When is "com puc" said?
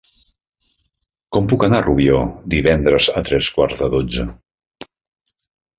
1.37-1.65